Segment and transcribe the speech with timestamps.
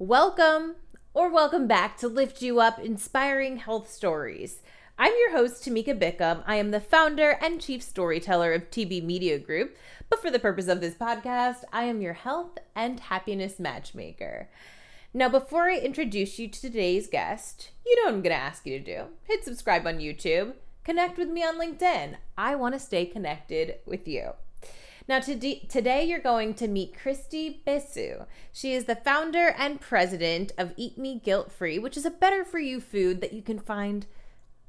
[0.00, 0.76] Welcome
[1.12, 4.62] or welcome back to Lift You Up Inspiring Health Stories.
[4.98, 6.42] I'm your host, Tamika Bickham.
[6.46, 9.76] I am the founder and chief storyteller of TB Media Group,
[10.08, 14.48] but for the purpose of this podcast, I am your health and happiness matchmaker.
[15.12, 18.64] Now, before I introduce you to today's guest, you know what I'm going to ask
[18.64, 19.02] you to do.
[19.24, 22.14] Hit subscribe on YouTube, connect with me on LinkedIn.
[22.38, 24.30] I want to stay connected with you.
[25.10, 28.26] Now, today you're going to meet Christy Besu.
[28.52, 32.44] She is the founder and president of Eat Me Guilt Free, which is a better
[32.44, 34.06] for you food that you can find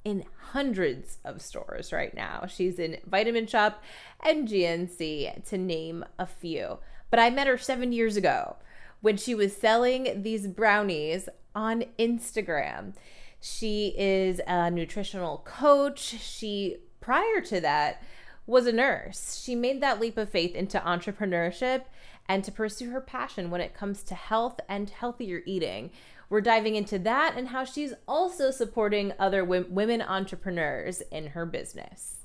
[0.03, 2.47] in hundreds of stores right now.
[2.47, 3.77] She's in Vitamin Shoppe
[4.19, 6.79] and GNC, to name a few.
[7.11, 8.55] But I met her seven years ago
[9.01, 12.95] when she was selling these brownies on Instagram.
[13.39, 15.99] She is a nutritional coach.
[15.99, 18.01] She, prior to that,
[18.45, 19.41] was a nurse.
[19.43, 21.83] She made that leap of faith into entrepreneurship
[22.27, 25.91] and to pursue her passion when it comes to health and healthier eating.
[26.29, 32.17] We're diving into that and how she's also supporting other women entrepreneurs in her business.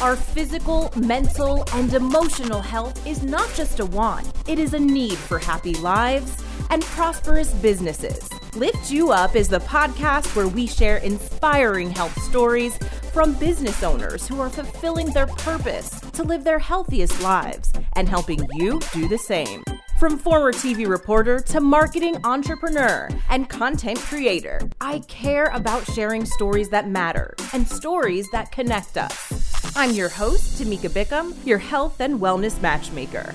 [0.00, 5.18] Our physical, mental, and emotional health is not just a want, it is a need
[5.18, 8.30] for happy lives and prosperous businesses.
[8.56, 12.78] Lift You Up is the podcast where we share inspiring health stories
[13.12, 18.40] from business owners who are fulfilling their purpose to live their healthiest lives and helping
[18.54, 19.62] you do the same.
[19.98, 26.70] From former TV reporter to marketing entrepreneur and content creator, I care about sharing stories
[26.70, 29.76] that matter and stories that connect us.
[29.76, 33.34] I'm your host, Tamika Bickham, your health and wellness matchmaker.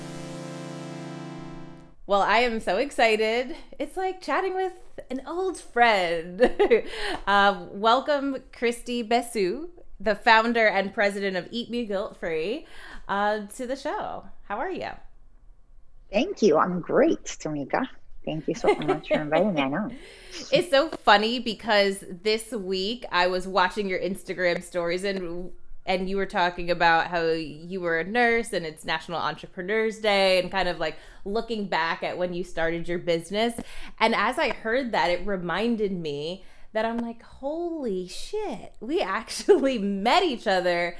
[2.08, 3.56] Well, I am so excited.
[3.80, 4.74] It's like chatting with
[5.10, 6.52] an old friend.
[7.26, 12.64] uh, welcome, Christy Besu, the founder and president of Eat Me Guilt Free,
[13.08, 14.24] uh, to the show.
[14.44, 14.90] How are you?
[16.12, 16.56] Thank you.
[16.58, 17.88] I'm great, Tamika.
[18.24, 19.62] Thank you so much for inviting me.
[19.62, 19.90] I know.
[20.52, 25.50] It's so funny because this week I was watching your Instagram stories and
[25.86, 30.40] and you were talking about how you were a nurse and it's National Entrepreneurs Day
[30.40, 33.54] and kind of like looking back at when you started your business.
[33.98, 39.78] And as I heard that, it reminded me that I'm like, holy shit, we actually
[39.78, 40.96] met each other.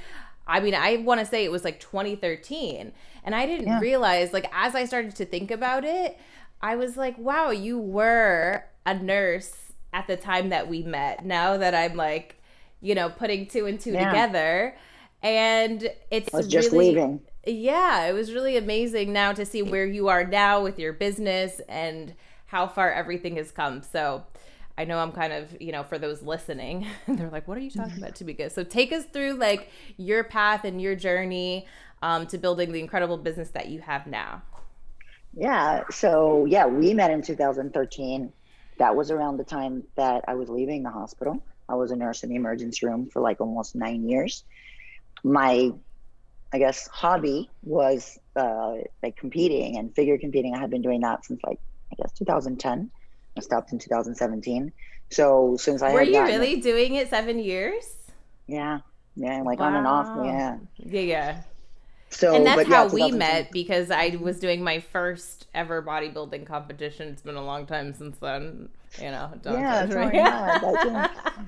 [0.47, 2.93] I mean, I want to say it was like 2013.
[3.25, 3.79] And I didn't yeah.
[3.81, 6.17] realize, like, as I started to think about it,
[6.61, 11.25] I was like, wow, you were a nurse at the time that we met.
[11.25, 12.36] Now that I'm like,
[12.81, 14.09] you know, putting two and two yeah.
[14.09, 14.75] together.
[15.23, 17.21] And it's I was just really, leaving.
[17.45, 21.59] Yeah, it was really amazing now to see where you are now with your business
[21.67, 22.13] and
[22.47, 23.81] how far everything has come.
[23.81, 24.23] So
[24.77, 27.71] I know I'm kind of, you know, for those listening, they're like, what are you
[27.71, 28.51] talking about, Tamika?
[28.51, 31.67] So take us through like your path and your journey
[32.01, 34.43] um, to building the incredible business that you have now.
[35.35, 35.83] Yeah.
[35.89, 38.31] So, yeah, we met in 2013.
[38.77, 41.41] That was around the time that I was leaving the hospital.
[41.69, 44.43] I was a nurse in the emergency room for like almost nine years.
[45.23, 45.71] My,
[46.53, 50.55] I guess, hobby was uh, like competing and figure competing.
[50.55, 51.59] I had been doing that since like,
[51.91, 52.89] I guess, 2010.
[53.35, 54.71] I stopped in 2017.
[55.09, 57.95] So since I were you really doing it seven years?
[58.47, 58.79] Yeah,
[59.15, 59.67] yeah, like wow.
[59.67, 60.25] on and off.
[60.25, 61.41] Yeah, yeah, yeah.
[62.09, 67.09] So and that's how we met because I was doing my first ever bodybuilding competition.
[67.09, 68.69] It's been a long time since then.
[68.99, 70.13] You know, yeah, right?
[70.13, 71.07] yeah,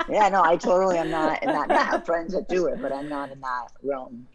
[0.10, 1.72] yeah, no, I totally am not in that.
[1.72, 4.28] I have friends that do it, but I'm not in that realm.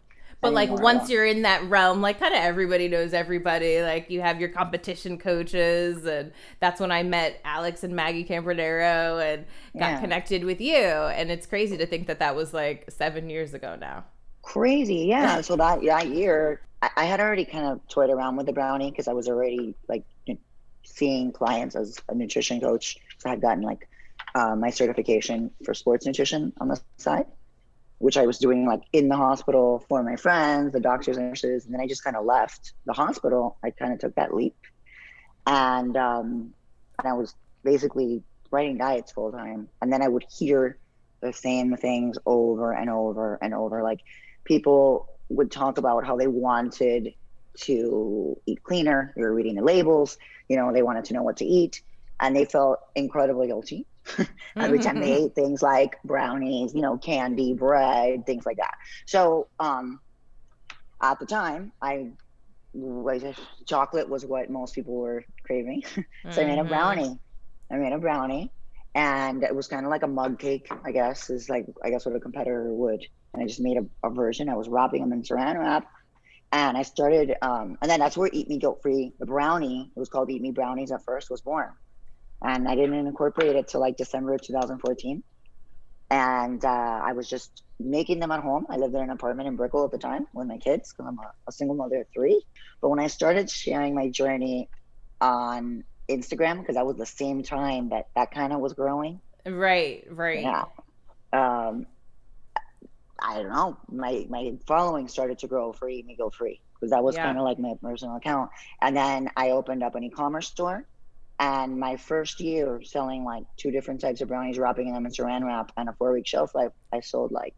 [0.45, 3.81] But like once you're in that realm, like kind of everybody knows everybody.
[3.83, 9.25] Like you have your competition coaches, and that's when I met Alex and Maggie Campernero
[9.25, 9.47] and
[9.79, 10.01] got yeah.
[10.01, 10.77] connected with you.
[10.77, 14.05] And it's crazy to think that that was like seven years ago now.
[14.43, 15.41] Crazy, yeah.
[15.41, 18.91] so that that year, I, I had already kind of toyed around with the brownie
[18.91, 20.05] because I was already like
[20.85, 22.97] seeing clients as a nutrition coach.
[23.19, 23.89] So I had gotten like
[24.35, 27.27] uh, my certification for sports nutrition on the side
[28.05, 31.65] which I was doing like in the hospital for my friends, the doctors nurses.
[31.65, 33.57] And then I just kind of left the hospital.
[33.65, 34.55] I kind of took that leap.
[35.47, 36.53] And, um,
[36.99, 39.69] and I was basically writing diets full time.
[39.81, 40.79] And then I would hear
[41.21, 43.83] the same things over and over and over.
[43.83, 44.01] Like
[44.45, 47.15] people would talk about how they wanted
[47.61, 49.13] to eat cleaner.
[49.17, 50.19] They were reading the labels,
[50.49, 51.83] you know, they wanted to know what to eat.
[52.21, 53.87] And they felt incredibly guilty
[54.57, 55.27] every time they mm-hmm.
[55.27, 58.75] ate things like brownies, you know, candy, bread, things like that.
[59.07, 60.01] So um,
[61.03, 62.11] at the time, I
[62.73, 63.23] was
[63.67, 65.83] chocolate was what most people were craving.
[65.95, 66.41] so mm-hmm.
[66.41, 66.69] I made a mm-hmm.
[66.69, 67.19] brownie.
[67.71, 68.53] I made a brownie,
[68.95, 72.05] and it was kind of like a mug cake, I guess, is like I guess
[72.07, 73.05] what a competitor would.
[73.33, 74.49] And I just made a, a version.
[74.49, 75.87] I was wrapping them in saran wrap,
[76.55, 79.99] And I started, um, and then that's where Eat Me Guilt Free, the brownie, it
[79.99, 81.69] was called Eat Me Brownies at first, was born.
[82.43, 85.25] And I didn't incorporate it till like December of 2014.
[86.11, 88.67] And uh, I was just making them at home.
[88.71, 91.19] I lived in an apartment in Brickell at the time with my kids because I'm
[91.19, 92.41] a, a single mother of three.
[92.81, 94.69] But when I started sharing my journey
[95.21, 99.21] on Instagram, because that was the same time that that kind of was growing.
[99.45, 100.43] Right, right.
[100.43, 100.65] Yeah.
[101.33, 101.87] Um,
[103.21, 103.79] I don't know.
[103.89, 107.23] My my following started to grow for Eat Me Guilt Free because that was Yeah.
[107.23, 108.51] kind of like my personal account.
[108.81, 110.87] And then I opened up an e-commerce store.
[111.41, 115.45] And my first year selling like two different types of brownies, wrapping them in saran
[115.45, 117.55] wrap, and a four-week shelf life, I sold like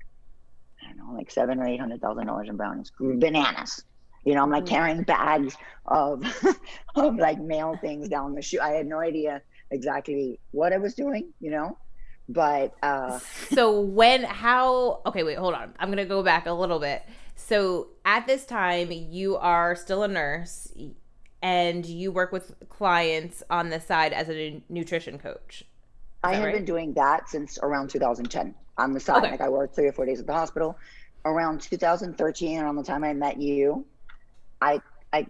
[0.83, 3.83] I don't know, like seven or eight hundred thousand dollars in brownies, bananas.
[4.25, 4.67] You know, I'm like Mm.
[4.67, 5.57] carrying bags
[5.87, 6.23] of
[6.97, 8.61] of like mail things down the shoe.
[8.61, 11.77] I had no idea exactly what I was doing, you know,
[12.29, 13.19] but uh,
[13.51, 17.03] so when how okay wait hold on i'm gonna go back a little bit
[17.35, 20.73] so at this time you are still a nurse
[21.43, 25.65] and you work with clients on the side as a nutrition coach
[26.27, 26.55] I have right?
[26.55, 29.19] been doing that since around 2010 on the side.
[29.19, 29.31] Okay.
[29.31, 30.77] Like I worked three or four days at the hospital.
[31.25, 33.85] Around 2013, around the time I met you,
[34.61, 34.81] I,
[35.13, 35.27] I,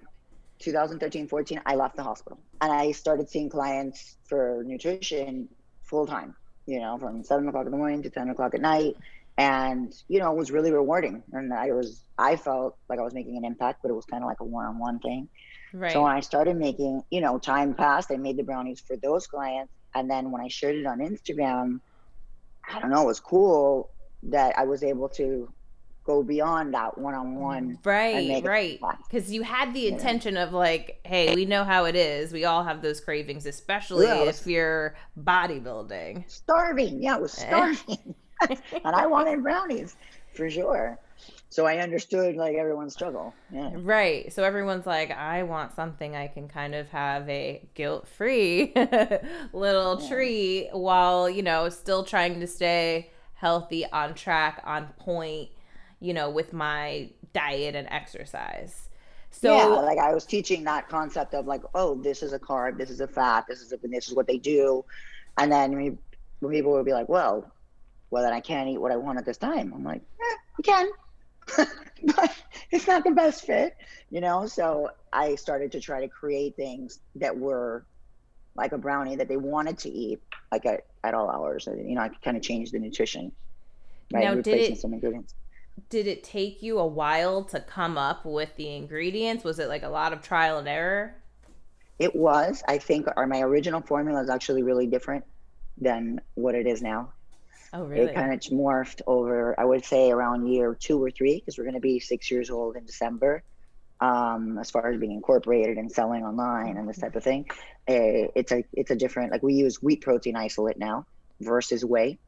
[0.59, 5.49] 2013, 14, I left the hospital and I started seeing clients for nutrition
[5.83, 6.35] full time.
[6.67, 8.97] You know, from seven o'clock in the morning to 10 o'clock at night,
[9.39, 11.23] and you know, it was really rewarding.
[11.33, 14.23] And I was, I felt like I was making an impact, but it was kind
[14.23, 15.29] of like a one-on-one thing.
[15.73, 18.97] right So when I started making, you know, time passed, I made the brownies for
[18.97, 19.73] those clients.
[19.95, 21.81] And then when I shared it on Instagram,
[22.69, 23.91] I don't know, it was cool
[24.25, 25.49] that I was able to
[26.07, 27.79] go beyond that one on one.
[27.85, 28.81] right right
[29.11, 32.63] because you had the intention of like hey we know how it is we all
[32.65, 34.23] have those cravings especially Yeah.
[34.25, 37.03] if you're bodybuilding Starving.
[37.03, 37.47] Yeah, it was Eh.
[37.47, 38.15] starving.
[38.85, 39.97] and I wanted brownies
[40.35, 40.99] for sure.
[41.49, 43.33] So I understood like everyone's struggle.
[43.51, 43.71] Yeah.
[43.77, 44.31] Right.
[44.33, 48.75] So everyone's like, I want something I can kind of have a guilt free
[49.55, 50.09] little Yeah.
[50.09, 55.49] treat while, you know, still trying to stay healthy, on track, on point,
[56.01, 58.89] you know, with my diet and exercise.
[59.31, 62.79] So, yeah, like I was teaching that concept of like, oh, this is a carb,
[62.79, 64.85] this is a fat, this is a, this is what they do,
[65.37, 65.99] and then we,
[66.41, 67.51] when people would be like, well,
[68.11, 69.73] well, then I can't eat what I want at this time.
[69.75, 70.89] I'm like, eh, you can,
[72.17, 72.33] but
[72.71, 73.77] it's not the best fit,
[74.11, 74.47] you know.
[74.47, 77.85] So I started to try to create things that were
[78.55, 80.23] like a brownie that they wanted to eat,
[80.53, 81.67] like at, at all hours.
[81.67, 83.33] You know, I could kind of change the nutrition,
[84.13, 84.25] right?
[84.25, 85.35] Now, did Replacing it- some ingredients.
[85.89, 89.45] Did it take you a while to come up with the ingredients?
[89.45, 91.15] Was it like a lot of trial and error?
[91.99, 92.63] It was.
[92.69, 95.25] I think our, my original formula is actually really different
[95.79, 97.13] than what it is now.
[97.73, 98.11] Oh, really?
[98.11, 101.65] It kind of morphed over, I would say, around year two or three, because we're
[101.65, 103.43] going to be six years old in December.
[103.99, 107.47] Um, as far as being incorporated and selling online and this type of thing,
[107.89, 109.33] uh, it's a it's a different.
[109.33, 111.07] Like we use wheat protein isolate now
[111.41, 112.19] versus whey.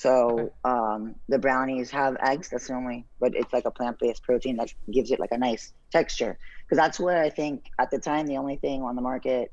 [0.00, 2.48] So um, the brownies have eggs.
[2.48, 5.36] That's the only, but it's like a plant based protein that gives it like a
[5.36, 6.38] nice texture.
[6.64, 9.52] Because that's where I think at the time the only thing on the market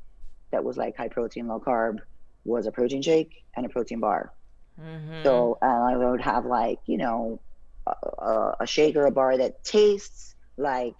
[0.53, 1.97] that was like high protein, low carb
[2.45, 4.31] was a protein shake and a protein bar.
[4.79, 5.23] Mhm.
[5.25, 7.41] So I would have like you know
[7.85, 10.95] a, a, a shake or a bar that tastes like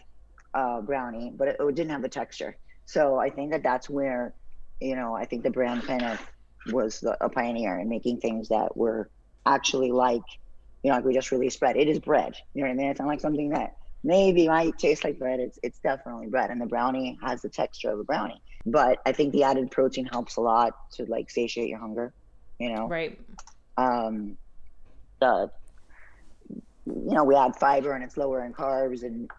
[0.53, 2.57] a brownie, but it, it didn't have the texture.
[2.85, 4.35] So I think that that's where
[4.81, 6.19] you know I think the brand kind of
[6.73, 9.09] was the, a pioneer in making things that were
[9.47, 10.23] actually like
[10.83, 11.77] you know like we just released bread.
[11.77, 12.33] It is bread.
[12.53, 12.89] You know what I mean?
[12.91, 13.71] It's not like something that
[14.03, 15.39] maybe might taste like bread.
[15.39, 18.41] It's it's definitely bread, and the brownie has the texture of a brownie.
[18.65, 22.13] But I think the added protein helps a lot to like satiate your hunger.
[22.59, 23.19] You know right.
[23.77, 24.37] um,
[25.21, 25.49] the
[26.85, 29.29] you know we add fiber and it's lower in carbs and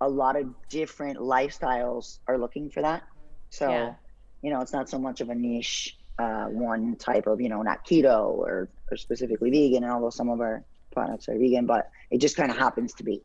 [0.00, 3.02] a lot of different lifestyles are looking for that
[3.50, 3.94] so Yeah.
[4.42, 7.62] you know it's not so much of a niche uh, one type of you know
[7.62, 12.18] not keto or, or specifically vegan although some of our products are vegan but it
[12.18, 13.22] just kind of happens to be.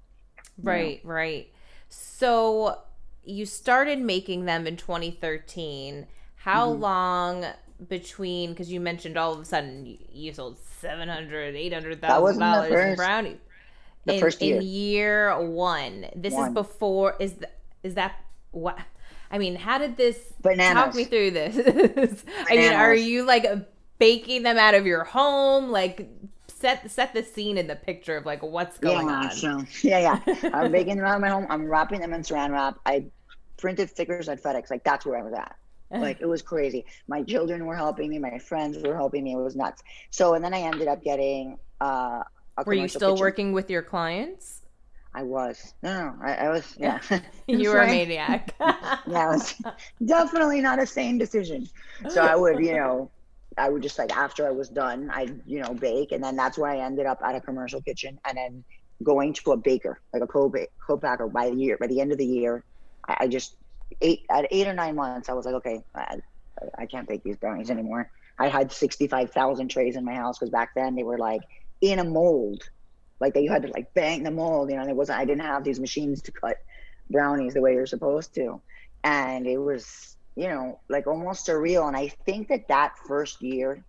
[0.61, 1.49] Right, right.
[1.89, 2.77] So
[3.23, 6.07] you started making them in 2013.
[6.35, 6.79] How Mhm.
[6.79, 7.45] long
[7.87, 12.97] between because you mentioned all of a sudden you, you sold 700 $800,000 in first-
[12.97, 13.37] brownies
[14.05, 15.39] the in, first year in year.
[15.47, 16.05] one.
[16.15, 17.51] This is before is th-
[17.83, 18.15] is that
[18.51, 18.77] what
[19.31, 23.45] i mean how did this bananas talk me through this i mean are you like
[23.99, 26.09] baking them out of your home like
[26.61, 30.19] set set the scene in the picture of like what's going yeah, on So, yeah,
[30.25, 30.49] yeah.
[30.53, 31.47] I'm baking them out of my home.
[31.49, 32.77] I'm wrapping them in saran wrap.
[32.85, 33.05] I
[33.57, 34.69] printed stickers at FedEx.
[34.69, 35.55] Like that's where I was at.
[35.93, 36.85] Like it was crazy.
[37.09, 38.17] My children were helping me.
[38.17, 39.33] My friends were helping me.
[39.33, 39.83] It was nuts.
[40.09, 42.23] So and then I ended up getting uh,
[42.57, 43.21] a were you still kitchen.
[43.21, 44.60] working with your clients
[45.13, 45.73] I was.
[45.83, 46.75] No, I, I was.
[46.79, 46.99] Yeah.
[47.47, 48.55] you were a maniac.
[48.59, 49.61] yeah, it was
[50.05, 51.67] definitely not a sane decision.
[52.09, 53.11] So I would, you know,
[53.57, 56.57] I would just like after I was done, I you know bake, and then that's
[56.57, 58.63] where I ended up at a commercial kitchen, and then
[59.03, 60.51] going to a baker, like a co
[60.87, 61.77] co-packer by the year.
[61.79, 62.63] By the end of the year,
[63.07, 63.57] I, I just
[64.01, 66.17] eight at eight or nine months, I was like, okay, I,
[66.77, 68.09] I can't bake these brownies anymore.
[68.39, 71.41] I had sixty five thousand trays in my house because back then they were like
[71.81, 72.63] in a mold
[73.21, 75.43] like that you had to like bang the mold you know there wasn't i didn't
[75.43, 76.57] have these machines to cut
[77.11, 78.61] brownies the way you're supposed to.
[79.03, 81.87] And it was you know like almost surreal.
[81.87, 83.83] And i think that that first year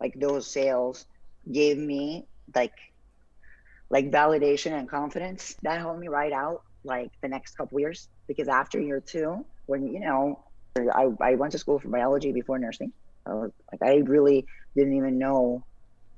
[0.00, 1.04] like those sales
[1.50, 2.72] gave me like
[3.90, 5.56] like validation and confidence.
[5.62, 8.08] That helped me ride out like the next couple years.
[8.28, 10.38] Because after year two when you know
[10.76, 12.92] I, I went to school for biology before nursing.
[13.26, 14.46] I was, like i really
[14.76, 15.64] didn't even know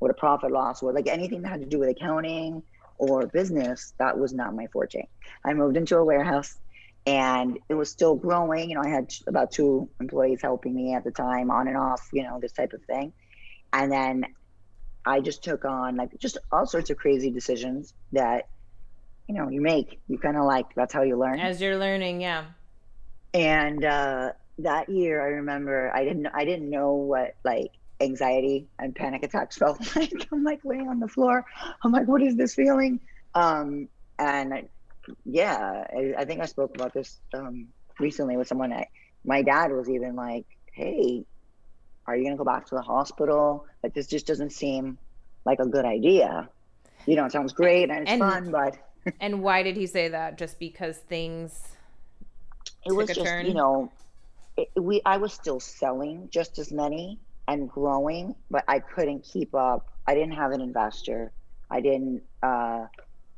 [0.02, 2.60] what a profit loss was, like anything that had to do with accounting
[2.98, 5.06] or business, that was not my forte.
[5.44, 6.58] I moved into a warehouse
[7.06, 8.70] and it was still growing.
[8.70, 12.08] You know, I had about two employees helping me at the time, on and off,
[12.12, 13.12] you know, this type of thing.
[13.72, 14.26] And then
[15.06, 18.48] I just took on like just all sorts of crazy decisions that,
[19.28, 20.00] you know, you make.
[20.08, 21.38] You kind of like, that's how you learn.
[21.38, 22.46] As you're learning, yeah.
[23.32, 28.94] And uh, that year, I remember I didn't, I didn't know what like anxiety and
[28.94, 30.28] panic attacks felt like.
[30.32, 31.44] I'm like laying on the floor.
[31.82, 33.00] I'm like, what is this feeling?
[33.34, 34.64] Um, and I,
[35.24, 37.68] yeah, I, I, think I spoke about this um,
[37.98, 38.72] recently with someone.
[38.72, 38.86] I,
[39.24, 41.24] my dad was even like, hey,
[42.06, 43.66] are you going to go back to the hospital?
[43.82, 44.98] Like, this just doesn't seem
[45.44, 46.48] like a good idea.
[47.06, 48.76] You know, it sounds great and it's and, fun, but.
[49.20, 50.38] and why did he say that?
[50.38, 51.60] Just because things.
[52.84, 53.46] It was just, turn?
[53.46, 53.92] you know,
[54.56, 57.18] it, we I was still selling just as many
[57.52, 59.90] and growing, but I couldn't keep up.
[60.06, 61.32] I didn't have an investor.
[61.70, 62.86] I didn't uh,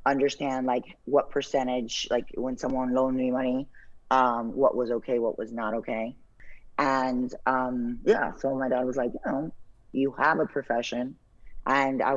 [0.06, 3.66] understand like what percentage, like when someone loaned me money,
[4.12, 6.14] um, what was okay, what was not okay.
[6.78, 9.52] And um, yeah, so my dad was like, you know,
[9.92, 11.16] you have a profession,
[11.66, 12.14] and I,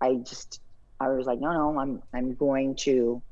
[0.00, 0.60] I just,
[1.00, 3.22] I was like, no, no, I'm, I'm going to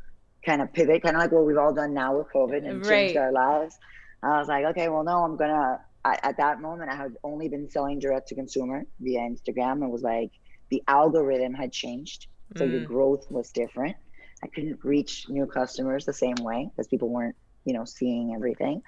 [0.44, 2.88] kind of pivot, kind of like what we've all done now with COVID and right.
[2.88, 3.76] changed our lives.
[4.22, 7.48] I was like, okay, well, no, I'm gonna I, at that moment, I had only
[7.48, 9.82] been selling direct to consumer via Instagram.
[9.82, 10.32] It was like
[10.70, 12.72] the algorithm had changed, so mm.
[12.72, 13.96] your growth was different.
[14.42, 18.82] I couldn't reach new customers the same way because people weren't, you know, seeing everything.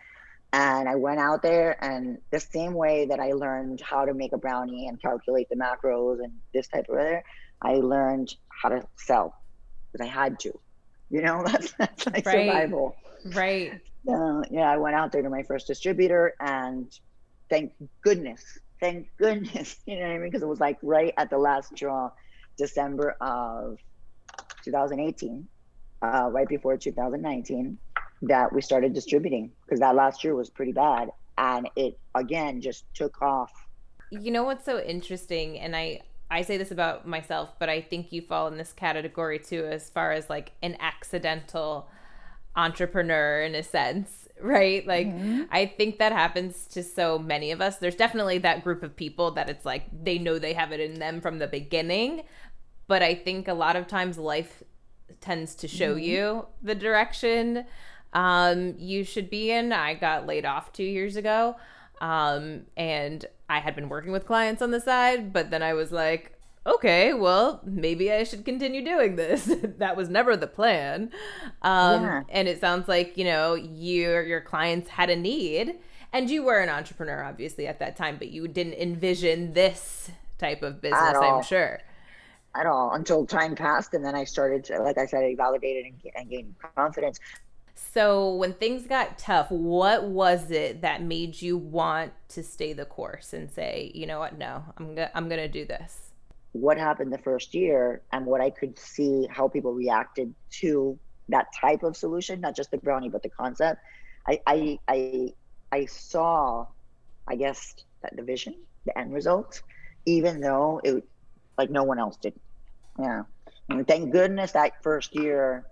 [0.52, 4.32] And I went out there, and the same way that I learned how to make
[4.32, 7.24] a brownie and calculate the macros and this type of other,
[7.62, 9.34] I learned how to sell
[9.90, 10.58] because I had to.
[11.10, 12.24] You know, that's that's my right.
[12.24, 12.96] survival.
[13.24, 13.80] Right.
[14.08, 16.86] Uh, yeah, I went out there to my first distributor, and
[17.50, 17.72] thank
[18.02, 20.30] goodness, thank goodness, you know what I mean?
[20.30, 22.10] Because it was like right at the last draw,
[22.56, 23.78] December of
[24.64, 25.46] 2018,
[26.02, 27.78] uh, right before 2019,
[28.22, 31.10] that we started distributing because that last year was pretty bad.
[31.38, 33.52] And it again just took off.
[34.10, 35.58] You know what's so interesting?
[35.58, 36.00] And I,
[36.30, 39.90] I say this about myself, but I think you fall in this category too, as
[39.90, 41.88] far as like an accidental
[42.54, 44.86] entrepreneur in a sense, right?
[44.86, 45.44] Like mm-hmm.
[45.50, 47.76] I think that happens to so many of us.
[47.76, 50.98] There's definitely that group of people that it's like they know they have it in
[50.98, 52.22] them from the beginning,
[52.86, 54.62] but I think a lot of times life
[55.20, 56.04] tends to show mm-hmm.
[56.04, 57.64] you the direction
[58.12, 59.72] um, you should be in.
[59.72, 61.56] I got laid off 2 years ago.
[62.00, 65.92] Um, and I had been working with clients on the side, but then I was
[65.92, 66.35] like,
[66.66, 69.44] okay, well, maybe I should continue doing this.
[69.78, 71.10] that was never the plan.
[71.62, 72.22] Um, yeah.
[72.28, 75.76] And it sounds like, you know, your, your clients had a need
[76.12, 80.62] and you were an entrepreneur, obviously, at that time, but you didn't envision this type
[80.62, 81.80] of business, I'm sure.
[82.54, 83.94] At all until time passed.
[83.94, 87.20] And then I started to, like I said, I validated and, and gained confidence.
[87.74, 92.86] So when things got tough, what was it that made you want to stay the
[92.86, 96.05] course and say, you know what, no, I'm I'm gonna do this?
[96.56, 100.98] What happened the first year and what I could see how people reacted to
[101.28, 103.80] that type of solution, not just the brownie, but the concept.
[104.26, 105.28] I I I,
[105.72, 106.66] I saw,
[107.26, 109.62] I guess, that the vision, the end result,
[110.06, 111.04] even though it
[111.58, 112.34] like no one else did.
[112.98, 113.22] Yeah.
[113.68, 115.66] And thank goodness that first year,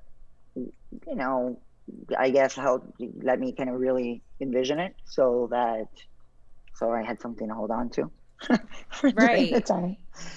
[0.56, 0.72] you
[1.06, 1.60] know,
[2.18, 5.88] I guess helped let me kind of really envision it so that
[6.74, 8.10] so I had something to hold on to.
[9.14, 9.94] right.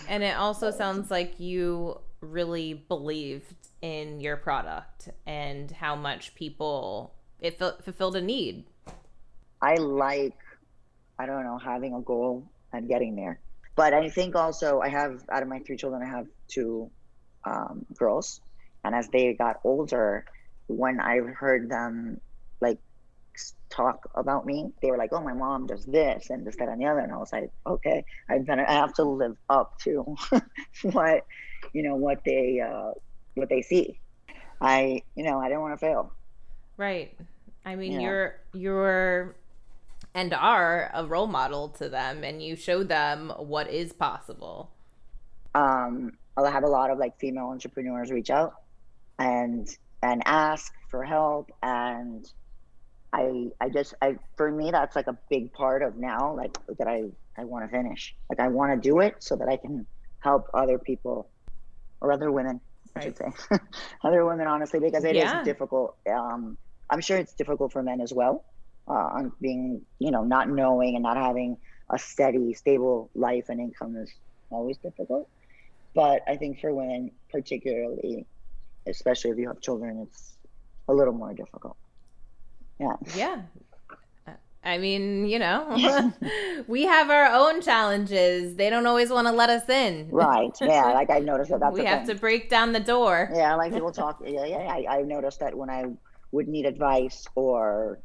[0.07, 7.13] And it also sounds like you really believed in your product and how much people
[7.39, 8.65] it fulfilled a need.
[9.61, 10.37] I like,
[11.19, 12.43] I don't know, having a goal
[12.73, 13.39] and getting there.
[13.75, 16.89] But I think also I have out of my three children, I have two
[17.45, 18.41] um, girls,
[18.83, 20.25] And as they got older,
[20.67, 22.19] when I heard them
[22.59, 22.79] like
[23.69, 26.81] talk about me, they were like, "Oh, my mom does this and this, that, and
[26.81, 30.15] the other," and I was like, "Okay, I better I have to live up to
[30.83, 31.25] what
[31.73, 32.91] you know what they uh,
[33.35, 33.99] what they see."
[34.61, 36.11] I you know I didn't want to fail.
[36.77, 37.17] Right.
[37.65, 37.99] I mean, yeah.
[37.99, 39.35] you're you're
[40.13, 44.71] and are a role model to them, and you show them what is possible.
[45.53, 48.55] Um, I'll have a lot of like female entrepreneurs reach out
[49.19, 49.67] and
[50.01, 52.31] and ask for help and
[53.17, 56.87] I I just I for me that's like a big part of now like that
[56.87, 57.05] I
[57.35, 58.15] I want to finish.
[58.29, 59.87] Like I want to do it so that I can
[60.19, 61.27] help other people
[61.99, 62.61] or other women
[62.95, 63.31] I should say.
[64.03, 65.39] Other women honestly because it yeah.
[65.39, 66.57] is difficult um
[66.89, 68.45] I'm sure it's difficult for men as well
[68.87, 71.57] uh, on being you know not knowing and not having
[71.89, 74.13] a steady stable life and income is
[74.51, 75.27] always difficult.
[75.95, 78.25] But I think for women particularly
[78.85, 80.37] especially if you have children it's
[80.87, 81.75] a little more difficult
[82.79, 83.41] yeah yeah
[84.67, 86.11] I mean, you know,
[86.67, 88.55] we have our own challenges.
[88.55, 90.09] They don't always want to let us in.
[90.11, 90.51] Right.
[90.59, 90.91] Yeah.
[90.97, 91.61] Like I noticed that.
[91.61, 92.15] That's we have thing.
[92.15, 93.29] to break down the door.
[93.33, 93.55] Yeah.
[93.55, 94.21] Like people talk.
[94.25, 94.45] Yeah.
[94.45, 94.57] Yeah.
[94.57, 95.85] I, I noticed that when I
[96.31, 97.99] would need advice or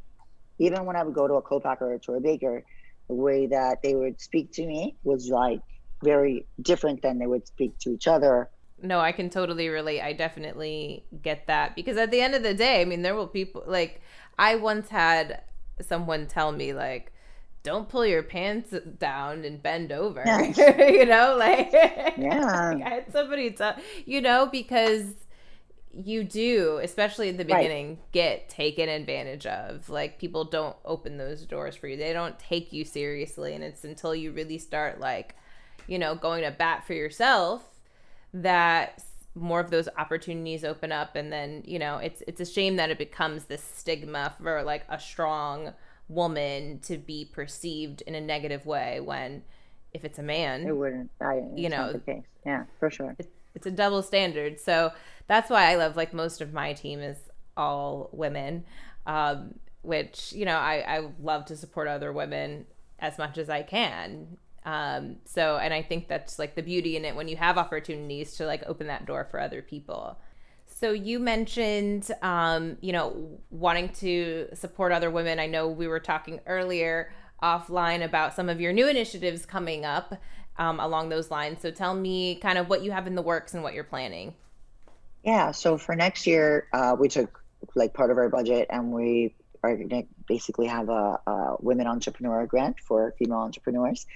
[0.59, 2.65] even when I would go to a co-packer or to a baker,
[3.09, 5.61] the way that they would speak to me was like
[6.05, 8.51] very different than they would speak to each other.
[8.83, 10.01] No, I can totally relate.
[10.01, 13.29] I definitely get that because at the end of the day, I mean, there will
[13.29, 14.03] people like
[14.39, 15.43] I once had
[15.81, 17.13] someone tell me like
[17.63, 20.25] don't pull your pants down and bend over.
[20.57, 22.75] you know, like yeah.
[22.85, 25.15] I had somebody tell you know because
[25.95, 28.13] you do, especially in the beginning, right.
[28.13, 29.89] get taken advantage of.
[29.89, 31.97] Like people don't open those doors for you.
[31.97, 35.37] They don't take you seriously and it's until you really start like,
[35.87, 37.72] you know, going to bat for yourself
[38.35, 39.03] that
[39.35, 42.91] more of those opportunities open up and then, you know, it's it's a shame that
[42.91, 45.73] it becomes this stigma for like a strong
[46.09, 49.43] woman to be perceived in a negative way when
[49.93, 51.11] if it's a man, it wouldn't.
[51.21, 52.25] I, you know, the case.
[52.47, 53.15] yeah, for sure.
[53.19, 54.59] It, it's a double standard.
[54.59, 54.93] So
[55.27, 57.19] that's why I love like most of my team is
[57.57, 58.65] all women,
[59.07, 62.67] um, which you know I, I love to support other women
[62.99, 64.39] as much as I can.
[64.65, 68.37] Um, so and I think that's like the beauty in it when you have opportunities
[68.37, 70.19] to like open that door for other people.
[70.67, 75.39] So you mentioned, um, you know, wanting to support other women.
[75.39, 80.21] I know we were talking earlier offline about some of your new initiatives coming up
[80.59, 81.61] um, along those lines.
[81.61, 84.35] So tell me kind of what you have in the works and what you're planning.
[85.25, 85.51] Yeah.
[85.53, 87.43] So for next year, uh, we took
[87.75, 91.87] like part of our budget and we are going to basically have a, a, women
[91.87, 94.07] entrepreneur grant for female entrepreneurs.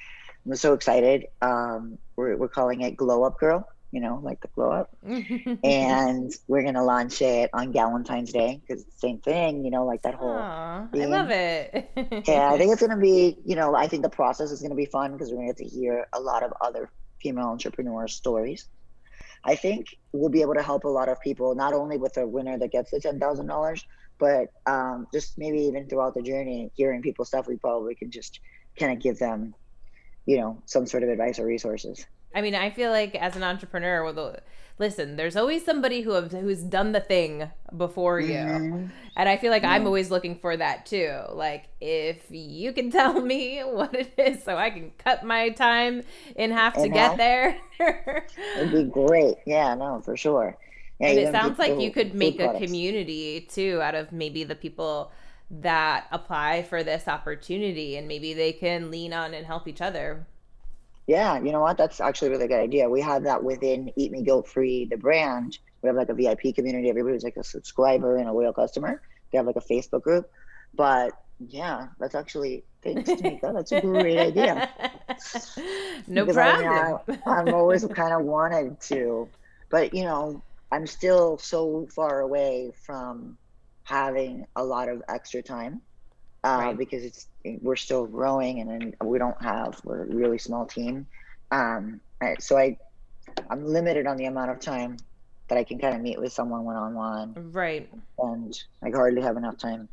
[0.47, 1.27] I'm so excited.
[1.43, 4.91] Um, we're, we're calling it Glow Up Girl you know, like the glow up.
[5.65, 10.15] and we're gonna launch it on Valentine's Day because same thing, you know, like that
[10.15, 10.35] whole.
[10.35, 11.91] Aww, I love it.
[12.29, 14.85] yeah, I think it's gonna be, you know, I think the process is gonna be
[14.85, 16.91] fun because we're gonna get to hear a lot of other
[17.23, 18.69] female entrepreneur stories.
[19.45, 22.27] I think we'll be able to help a lot of people, not only with the
[22.27, 23.83] winner that gets the ten thousand dollars,
[24.19, 28.41] but um, just maybe even throughout the journey, hearing people's stuff, we probably can just
[28.79, 29.55] kind of give them,
[30.27, 32.05] you know, some sort of advice or resources.
[32.35, 34.43] I mean, I feel like as an entrepreneur, with a,
[34.79, 38.87] listen, there's always somebody who have, who's done the thing before you, mm-hmm.
[39.17, 39.73] and I feel like yeah.
[39.73, 41.19] I'm always looking for that too.
[41.33, 46.03] Like, if you can tell me what it is, so I can cut my time
[46.35, 47.57] in half to get there,
[48.59, 49.37] it'd be great.
[49.47, 50.59] Yeah, no, for sure.
[50.99, 54.55] Yeah, and it sounds like you could make a community too out of maybe the
[54.55, 55.11] people
[55.51, 60.27] that apply for this opportunity, and maybe they can lean on and help each other.
[61.07, 61.79] Yeah, you know what?
[61.79, 62.89] That's actually a really good idea.
[62.89, 65.59] We have that within Eat Me Guilt Free, the brand.
[65.83, 66.91] We have like a VIP community.
[66.91, 69.01] Everybody's like a subscriber and a loyal customer.
[69.31, 70.29] They have like a Facebook group.
[70.75, 73.53] But yeah, that's actually thanks, Tamika.
[73.53, 74.69] That's a great idea.
[76.09, 76.99] no because problem.
[77.25, 79.29] I I'm always kind of wanted to,
[79.71, 83.39] but you know, I'm still so far away from
[83.87, 85.81] having a lot of extra time
[86.43, 86.77] uh, right.
[86.77, 87.29] because it's
[87.63, 91.07] we're still growing and we don't have we're a really small team.
[91.53, 92.01] Um,
[92.41, 92.77] so I
[93.49, 94.97] I'm limited on the amount of time
[95.49, 97.53] that I can kind of meet with someone one on one.
[97.53, 97.89] Right.
[98.19, 99.89] And I hardly have enough time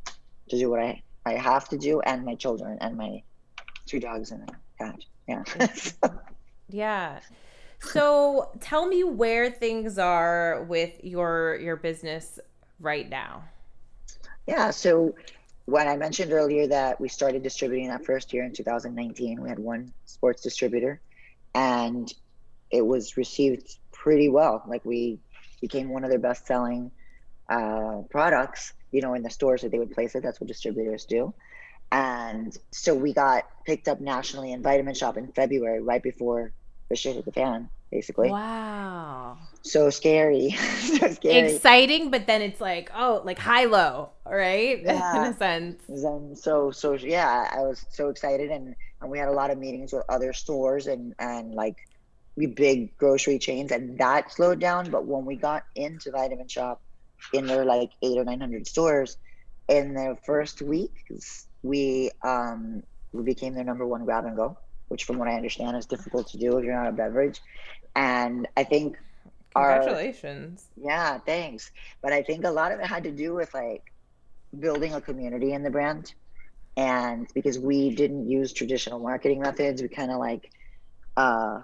[0.49, 3.21] to do what I I have to do and my children and my
[3.85, 4.99] two dogs and a cat.
[5.27, 5.43] Yeah.
[6.67, 7.19] yeah.
[7.79, 12.39] So tell me where things are with your your business
[12.79, 13.43] right now.
[14.47, 15.15] Yeah, so
[15.65, 19.59] when I mentioned earlier that we started distributing that first year in 2019, we had
[19.59, 20.99] one sports distributor
[21.55, 22.13] and
[22.71, 24.63] it was received pretty well.
[24.67, 25.19] Like we
[25.61, 26.91] became one of their best selling
[27.49, 30.23] uh, products, you know, in the stores that they would place it.
[30.23, 31.33] That's what distributors do.
[31.91, 36.51] And so we got picked up nationally in Vitamin Shoppe in February, right before
[36.89, 38.31] the shit hit the fan, basically.
[38.31, 39.37] Wow.
[39.61, 40.51] So scary.
[40.79, 41.53] so scary.
[41.53, 44.81] Exciting, but then it's like, oh, like high low, right?
[44.83, 45.25] Yeah.
[45.25, 45.87] in a sense.
[45.87, 49.57] And so so yeah, I was so excited and, and we had a lot of
[49.57, 51.75] meetings with other stores and, and like
[52.35, 54.89] we big grocery chains and that slowed down.
[54.89, 56.79] But when we got into Vitamin Shoppe
[57.33, 59.17] in their like eight or nine hundred stores,
[59.67, 61.05] in the first week
[61.61, 64.57] we um we became their number one grab and go,
[64.87, 67.41] which from what I understand is difficult to do if you're not a beverage.
[67.95, 68.97] And I think
[69.55, 70.67] Congratulations.
[70.77, 71.71] Our, yeah, thanks.
[72.01, 73.92] But I think a lot of it had to do with like
[74.59, 76.13] building a community in the brand.
[76.75, 80.51] And because we didn't use traditional marketing methods, we kind of like
[81.15, 81.61] uh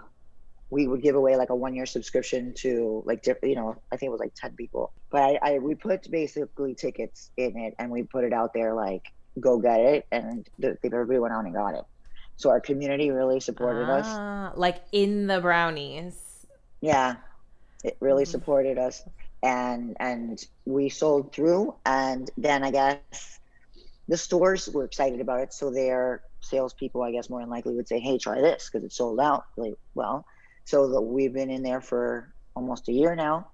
[0.71, 3.97] we would give away like a one year subscription to like different, you know i
[3.97, 4.91] think it was like 10 people.
[5.09, 8.73] But I, I we put basically tickets in it and we put it out there
[8.73, 10.07] like go get it.
[10.11, 11.85] And the, everybody went out and got it.
[12.37, 16.45] So our community really supported ah, us like in the brownies.
[16.81, 17.15] Yeah.
[17.83, 18.31] It really mm-hmm.
[18.31, 19.03] supported us
[19.43, 21.75] and and we sold through.
[21.85, 23.39] And then i guess
[24.07, 25.53] the stores were excited about it.
[25.53, 28.93] So their salespeople i guess more than likely would say hey try this because it
[28.93, 30.25] sold out really well.
[30.65, 33.47] So that we've been in there for almost a year now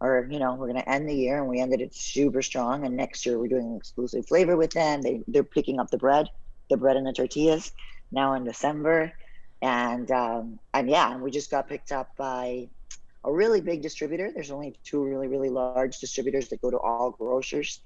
[0.00, 2.84] or you know we're going to end the year and we ended it super strong.
[2.84, 5.02] And next year we're doing an exclusive flavor with them.
[5.02, 6.28] They, they're picking up the bread
[6.68, 7.72] the bread and the tortillas
[8.10, 9.12] now in december.
[9.62, 12.68] And um, and yeah and we just got picked up by
[13.26, 14.30] a really big distributor.
[14.32, 17.80] There's only two really really large distributors that go to all grocers.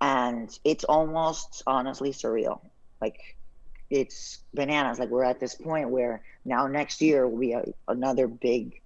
[0.00, 2.60] And it's almost honestly surreal.
[3.02, 3.36] Like
[3.90, 4.98] it's bananas.
[4.98, 8.80] Like we're at this point where now next year will be a, another big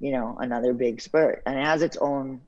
[0.00, 1.42] you know another big spurt.
[1.46, 2.40] And it has its own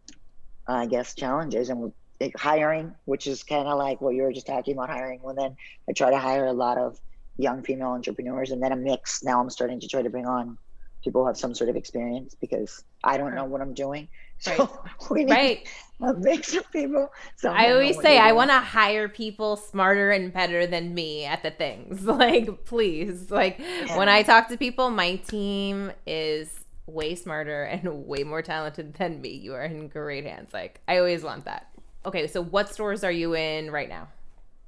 [0.67, 1.71] i guess challenges.
[1.71, 1.93] And
[2.37, 5.23] hiring which is kind of like what you were just talking about hiring.
[5.23, 5.57] Women
[5.89, 6.99] i try to hire a lot of
[7.39, 8.51] young female entrepreneurs.
[8.51, 9.23] And then a mix.
[9.23, 10.59] Now i'm starting to try to bring on
[11.03, 14.09] people have some sort of experience because i don't know what i'm doing
[14.39, 14.71] so right.
[15.11, 15.69] we need right.
[16.01, 20.33] a mix of people so i always say i want to hire people smarter and
[20.33, 23.99] better than me at the things like please like yeah.
[23.99, 26.61] when i talk to people my team is
[26.91, 29.31] way smarter and way more talented than me.
[29.31, 30.53] You are in great hands.
[30.53, 31.69] Like I always want that.
[32.05, 34.09] Okay, so what stores are you in right now?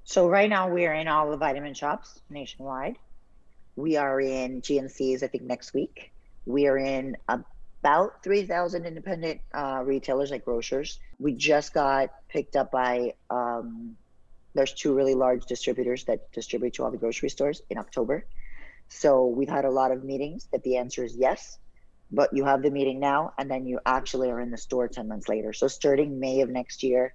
[0.05, 2.99] So right now we are in all the Vitamin Shoppes nationwide.
[3.77, 6.13] We are in GNCs, I think next week.
[6.47, 10.99] We are in about 3,000 independent uh, retailers like grocers.
[11.19, 13.97] We just got picked up by, um,
[14.55, 18.27] there's two really large distributors that distribute to all the grocery stores in October.
[18.89, 21.59] So we've had a lot of meetings that the answer is yes
[22.13, 25.09] but you have the meeting now and then you actually are in the store 10
[25.09, 27.15] months later so starting may of next year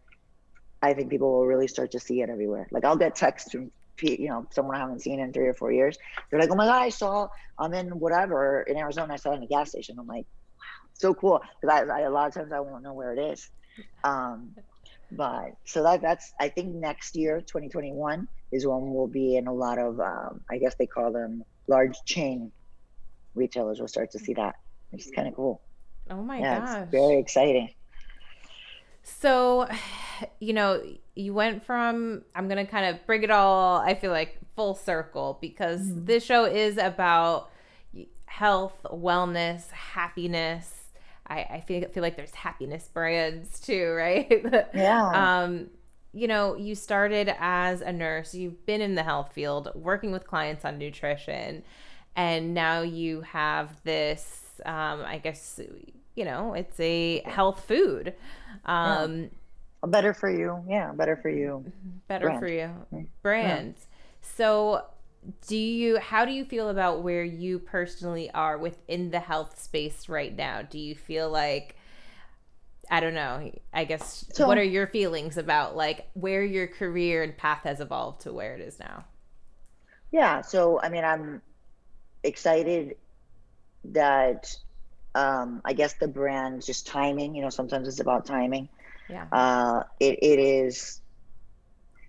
[0.81, 3.71] i think people will really start to see it everywhere like i'll get texts from
[4.01, 5.97] you know someone i haven't seen in three or four years
[6.29, 7.27] they're like oh my god i saw
[7.59, 10.25] i'm in whatever in arizona i saw it in a gas station i'm like
[10.59, 13.19] wow so cool because I, I, a lot of times i won't know where it
[13.19, 13.49] is
[14.03, 14.51] um
[15.11, 19.53] but so that that's i think next year 2021 is when we'll be in a
[19.53, 22.51] lot of um, i guess they call them large chain
[23.35, 24.55] retailers will start to see that
[24.91, 25.61] which is kind of cool.
[26.09, 26.87] Oh my yeah, gosh.
[26.91, 27.69] very exciting.
[29.07, 29.67] So,
[30.39, 30.81] you know,
[31.15, 34.75] you went from, I'm going to kind of bring it all, I feel like, full
[34.75, 36.05] circle because mm-hmm.
[36.05, 37.51] this show is about
[38.25, 40.73] health, wellness, happiness.
[41.27, 44.45] I, I feel, feel like there's happiness brands too, right?
[44.73, 45.41] Yeah.
[45.43, 45.69] um,
[46.13, 50.25] you know, you started as a nurse, you've been in the health field, working with
[50.25, 51.63] clients on nutrition,
[52.15, 55.59] and now you have this um, I guess
[56.17, 58.13] you know it's a health food.
[58.65, 59.27] Um, yeah.
[59.85, 60.91] Better for you, yeah.
[60.91, 61.63] Better for you.
[62.07, 62.39] Better brand.
[62.39, 63.79] for you, Brands.
[63.79, 63.97] Yeah.
[64.35, 64.85] So,
[65.47, 65.99] do you?
[65.99, 70.63] How do you feel about where you personally are within the health space right now?
[70.63, 71.77] Do you feel like
[72.89, 73.51] I don't know.
[73.73, 77.79] I guess so, what are your feelings about like where your career and path has
[77.79, 79.05] evolved to where it is now?
[80.11, 81.41] Yeah, so I mean, I'm
[82.23, 82.95] excited
[83.85, 84.55] that
[85.17, 87.35] um, I guess the brand just timing.
[87.35, 88.69] You know, sometimes it's about timing.
[89.09, 89.25] Yeah.
[89.31, 91.01] Uh, it it is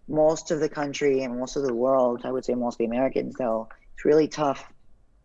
[0.09, 2.23] most of the country and most of the world.
[2.25, 3.69] I would say most of the Americans though.
[3.95, 4.65] It's really tough.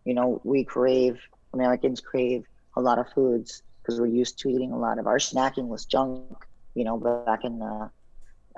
[0.05, 1.19] You know, we crave
[1.53, 2.43] Americans crave
[2.75, 5.85] a lot of foods because we're used to eating a lot of our snacking was
[5.85, 6.45] junk.
[6.75, 7.91] You know, back in the,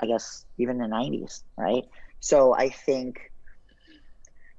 [0.02, 1.84] I guess even the '90s, right?
[2.20, 3.32] So I think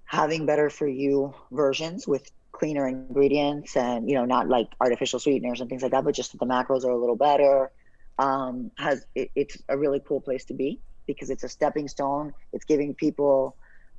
[0.07, 5.61] having better for you versions with cleaner ingredients and you know not like artificial sweeteners
[5.61, 7.71] and things like that but just that the macros are a little better
[8.19, 12.33] um, has it, it's a really cool place to be because it's a stepping stone.
[12.53, 13.57] It's giving people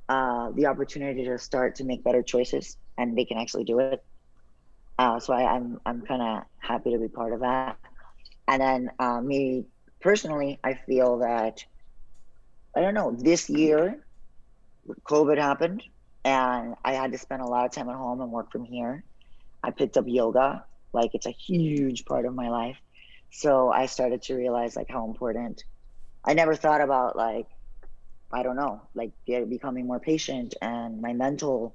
[0.08, 4.04] uh, the opportunity to start to make better choices and they can actually do it.
[4.98, 7.78] Uh, so I, am I'm, I'm kind of happy to be part of that.
[8.48, 9.64] And then uh, me
[10.00, 11.64] personally i feel that
[12.76, 13.98] i don't know this year
[15.04, 15.82] covid happened
[16.28, 19.02] and I had to spend a lot of time at home and work from here.
[19.64, 22.76] I picked up yoga, like it's a huge part of my life.
[23.30, 25.64] So I started to realize like how important.
[26.24, 27.46] I never thought about like,
[28.30, 31.74] I don't know, like becoming more patient and my mental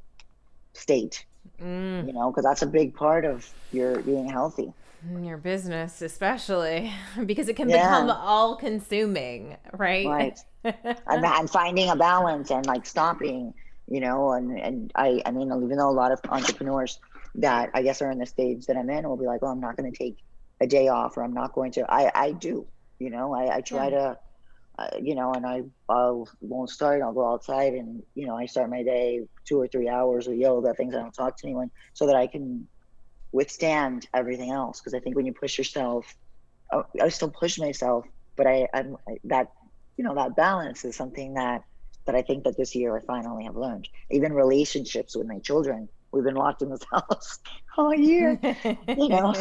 [0.74, 1.26] state.
[1.60, 2.06] Mm.
[2.06, 4.72] You know, because that's a big part of your being healthy.
[5.20, 6.94] Your business, especially
[7.26, 8.02] because it can yeah.
[8.02, 10.06] become all consuming, right?
[10.06, 10.40] Right.
[10.64, 13.54] and, and finding a balance and like stopping
[13.94, 17.00] you know, and, and I, I mean, even though a lot of entrepreneurs
[17.36, 19.60] that I guess are in the stage that I'm in will be like, well, I'm
[19.60, 20.18] not going to take
[20.60, 22.66] a day off or I'm not going to, I, I do,
[22.98, 23.90] you know, I, I try yeah.
[23.92, 24.18] to,
[24.80, 28.48] uh, you know, and I, I won't start, I'll go outside and, you know, I
[28.48, 31.70] start my day two or three hours of yoga, things I don't talk to anyone
[31.94, 32.68] so that I can
[33.32, 34.82] withstand everything else.
[34.82, 36.12] Cause I think when you push yourself,
[36.72, 38.06] I, uh, I still push myself,
[38.38, 39.50] but I, I'm that,
[39.98, 41.62] you know, that balance is something that
[42.06, 43.88] that I think that this year I finally have learned.
[44.12, 47.40] Even relationships with my children, we've been locked in this house
[47.78, 48.40] all year,
[48.88, 49.34] you know.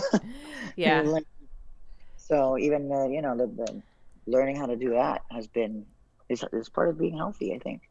[0.76, 1.04] yeah.
[2.16, 3.82] so even the, you know the, the
[4.26, 5.84] learning how to do that has been
[6.28, 7.54] is, is part of being healthy.
[7.54, 7.82] I think.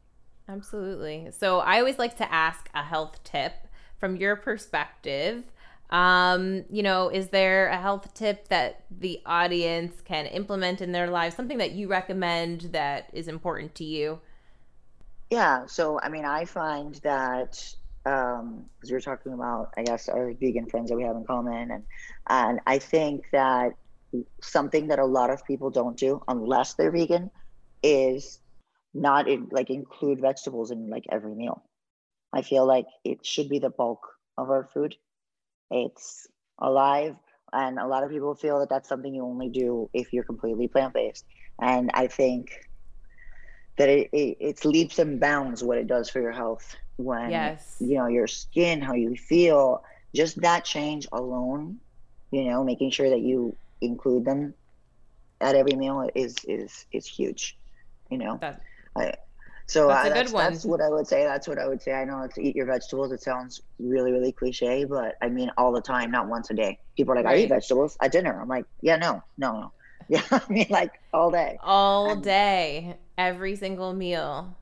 [0.48, 1.28] Absolutely.
[1.30, 3.52] So I always like to ask a health tip
[3.98, 5.44] from your perspective.
[5.90, 11.08] Um, you know, is there a health tip that the audience can implement in their
[11.10, 11.36] lives?
[11.36, 14.18] Something that you recommend that is important to you?
[15.32, 15.64] Yeah.
[15.64, 17.58] So, I mean, I find that
[18.04, 21.24] um because we are talking about i guess our vegan friends that we have in
[21.24, 21.84] common and
[22.28, 23.74] and i think that
[24.42, 27.30] something that a lot of people don't do unless they're vegan
[27.80, 28.40] is
[28.92, 31.62] not in, like include vegetables in like every meal
[32.32, 34.04] i feel like it should be the bulk
[34.36, 34.96] of our food
[35.70, 36.26] it's
[36.60, 37.14] alive
[37.52, 40.66] and a lot of people feel that that's something you only do if you're completely
[40.66, 41.24] plant-based
[41.60, 42.50] and i think
[43.76, 47.76] that it, it, it's leaps and bounds what it does for your health when yes.
[47.80, 49.82] you know your skin how you feel
[50.14, 51.78] just that change alone
[52.30, 54.54] you know making sure that you include them
[55.40, 57.56] at every meal is is is huge
[58.10, 58.38] you know.
[58.40, 58.60] That,
[58.94, 59.14] I,
[59.66, 61.92] so that's, that's, that's, what i would say that's what i would say.
[61.92, 65.72] I know it's eat your vegetables it sounds really really cliche but i mean all
[65.72, 66.78] the time not once a day.
[66.96, 67.38] People are like right.
[67.38, 67.96] i eat vegetables?
[68.02, 69.72] At dinner i'm like yeah no no no
[70.08, 74.56] yeah i mean like all day all day every single meal.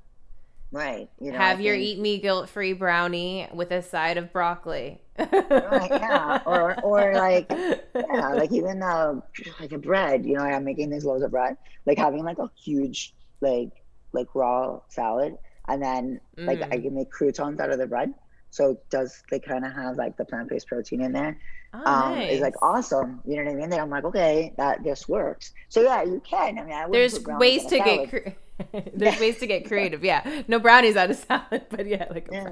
[0.73, 1.11] Right.
[1.21, 1.87] You know, Have I your think...
[1.87, 5.01] eat me guilt free brownie with a side of broccoli.
[5.19, 6.41] right, yeah.
[6.47, 7.51] Or or like
[7.95, 9.21] yeah, like even uh
[9.59, 11.57] like a bread, you know, I'm making these loaves of bread.
[11.87, 13.71] Like having like a huge like
[14.13, 15.37] like raw salad
[15.69, 16.83] and then like I mm.
[16.83, 18.15] can make croutons out of the bread.
[18.51, 21.39] So it does they kind of have like the plant based protein in there.
[21.73, 22.33] Oh, um, nice.
[22.33, 23.21] Is like awesome.
[23.25, 23.71] You know what I mean?
[23.71, 25.53] Then I'm like, okay, that this works.
[25.69, 26.59] So yeah, you can.
[26.59, 28.31] I mean, I there's ways to get cre-
[28.95, 30.05] there's ways to get creative.
[30.05, 32.51] Yeah, no brownies out of salad, but yeah, like yeah.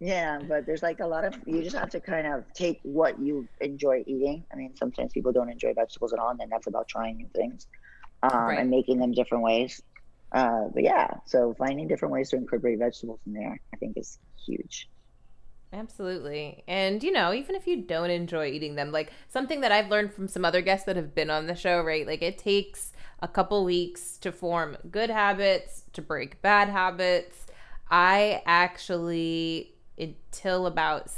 [0.00, 3.18] yeah, but there's like a lot of you just have to kind of take what
[3.20, 4.44] you enjoy eating.
[4.52, 7.28] I mean, sometimes people don't enjoy vegetables at all, and then that's about trying new
[7.34, 7.66] things
[8.22, 8.58] um, right.
[8.58, 9.80] and making them different ways.
[10.32, 14.18] Uh, but yeah, so finding different ways to incorporate vegetables in there, I think, is
[14.44, 14.88] huge.
[15.72, 16.64] Absolutely.
[16.68, 20.12] And, you know, even if you don't enjoy eating them, like something that I've learned
[20.12, 22.06] from some other guests that have been on the show, right?
[22.06, 27.46] Like it takes a couple weeks to form good habits, to break bad habits.
[27.90, 31.10] I actually, until about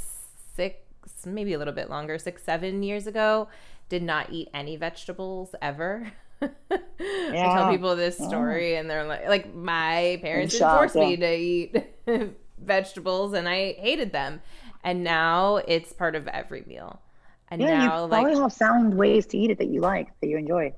[0.55, 0.77] six,
[1.25, 3.49] maybe a little bit longer, six, seven years ago,
[3.89, 6.11] did not eat any vegetables ever.
[6.41, 6.49] yeah.
[6.69, 8.79] I tell people this story yeah.
[8.79, 11.05] and they're like, like my parents didn't force yeah.
[11.05, 11.75] me to eat
[12.57, 14.41] vegetables and I hated them.
[14.83, 17.01] And now it's part of every meal.
[17.49, 20.09] And yeah, now you probably like, have sound ways to eat it that you like,
[20.19, 20.73] that you enjoy.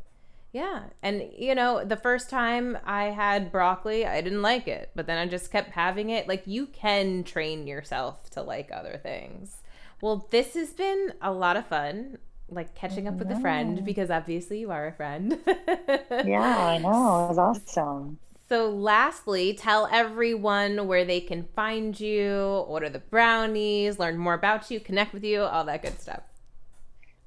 [0.53, 0.83] Yeah.
[1.03, 5.17] And you know, the first time I had broccoli, I didn't like it, but then
[5.17, 6.27] I just kept having it.
[6.27, 9.57] Like you can train yourself to like other things.
[10.01, 12.17] Well, this has been a lot of fun,
[12.49, 15.39] like catching up with a friend because obviously you are a friend.
[15.47, 17.25] yeah, I know.
[17.25, 18.19] It was awesome.
[18.49, 22.33] So, lastly, tell everyone where they can find you,
[22.67, 26.21] order the brownies, learn more about you, connect with you, all that good stuff.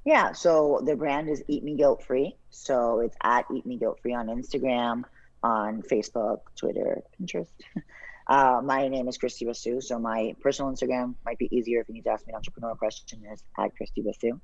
[0.06, 2.37] Yeah, so the brand is Eat Me Guilt Free.
[2.48, 5.04] So it's at Eat Me Guilt Free on Instagram,
[5.42, 7.48] on Facebook, Twitter, Pinterest.
[8.26, 9.80] Uh, my name is Christy Basu.
[9.80, 12.76] So my personal Instagram might be easier if you need to ask me an entrepreneur
[12.76, 14.38] question is at Christy Basu.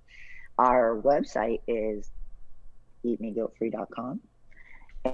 [0.59, 2.11] Our website is
[3.05, 4.21] eatmeguiltfree.com.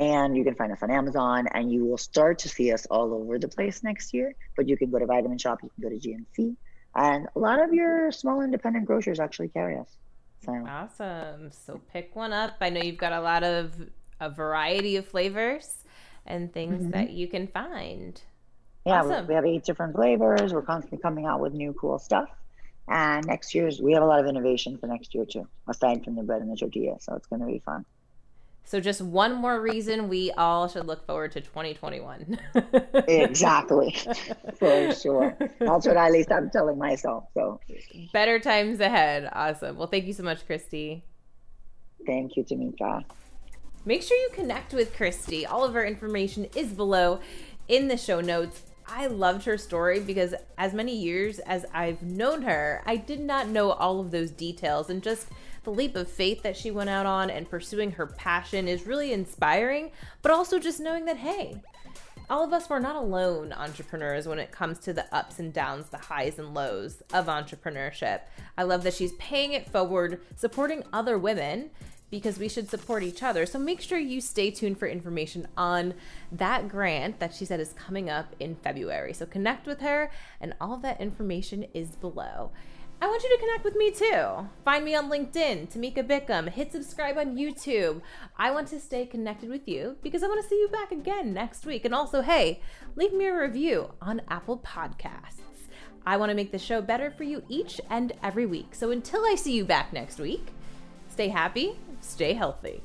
[0.01, 3.13] And you can find us on Amazon and you will start to see us all
[3.15, 4.35] over the place next year.
[4.57, 6.57] But you can go to Vitamin Shoppe, you can go to GNC,
[6.95, 9.97] and a lot of your small independent grocers actually carry us.
[10.45, 11.51] So awesome.
[11.53, 12.55] So pick one up.
[12.61, 13.75] I know you've got a lot of
[14.21, 15.85] a variety of flavors
[16.27, 16.91] and things mm-hmm.
[16.91, 18.21] that you can find.
[18.87, 19.27] Yeah, awesome.
[19.27, 20.53] we have eight different flavors.
[20.53, 22.29] We're constantly coming out with new cool stuff.
[22.89, 26.17] And next year's we have a lot of innovation for next year too, aside from
[26.17, 26.97] the bread and the tortilla.
[27.01, 27.85] So it's gonna be fun.
[28.65, 32.39] So just one more reason we all should look forward to 2021.
[33.09, 33.97] exactly.
[34.59, 35.37] For sure.
[35.59, 37.25] That's what I at least I'm telling myself.
[37.35, 37.61] So
[38.13, 39.29] better times ahead.
[39.33, 39.77] Awesome.
[39.77, 41.05] Well, thank you so much, Christy.
[42.07, 43.05] Thank you, Tamika.
[43.85, 45.45] Make sure you connect with Christy.
[45.45, 47.21] All of her information is below
[47.69, 48.63] in the show notes.
[48.87, 53.49] I loved her story because as many years as I've known her, I did not
[53.49, 55.29] know all of those details and just
[55.65, 59.13] the leap of faith that she went out on and pursuing her passion is really
[59.13, 61.61] inspiring, but also just knowing that, hey,
[62.31, 65.91] all of us were not alone entrepreneurs when it comes to the ups and downs,
[65.91, 68.21] the highs and lows of entrepreneurship.
[68.57, 71.71] I love that she's paying it forward, supporting other women
[72.11, 73.47] because we should support each other.
[73.47, 75.95] So make sure you stay tuned for information on
[76.31, 79.15] that grant that she said is coming up in February.
[79.15, 82.51] So connect with her, and all of that information is below.
[83.03, 84.49] I want you to connect with me too.
[84.65, 86.49] Find me on LinkedIn, Tamika Bickham.
[86.49, 88.01] Hit subscribe on YouTube.
[88.37, 91.35] I want to stay connected with you because I want to see you back again
[91.35, 91.85] next week.
[91.85, 92.61] And also, hey,
[92.95, 95.41] leave me a review on Apple Podcasts.
[96.07, 98.73] I want to make the show better for you each and every week.
[98.73, 100.53] So until I see you back next week,
[101.09, 102.85] stay happy, stay healthy.